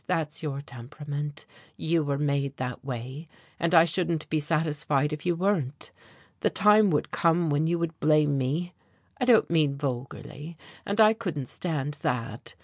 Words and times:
That's 0.07 0.41
your 0.41 0.61
temperament, 0.61 1.45
you 1.77 2.03
were 2.03 2.17
made 2.17 2.57
that 2.57 2.83
way, 2.83 3.27
and 3.59 3.75
I 3.75 3.85
shouldn't 3.85 4.27
be 4.31 4.39
satisfied 4.39 5.13
if 5.13 5.27
you 5.27 5.35
weren't. 5.35 5.91
The 6.39 6.49
time 6.49 6.89
would 6.89 7.11
come 7.11 7.51
when 7.51 7.67
you 7.67 7.77
would 7.77 7.99
blame 7.99 8.35
me 8.35 8.73
I 9.19 9.25
don't 9.25 9.51
mean 9.51 9.75
vulgarly 9.77 10.57
and 10.87 10.99
I 10.99 11.13
couldn't 11.13 11.49
stand 11.49 11.99
that. 12.01 12.55